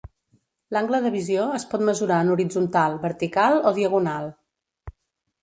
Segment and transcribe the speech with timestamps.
[0.77, 4.29] L'angle de visió es pot mesurar en horitzontal, vertical o diagonal.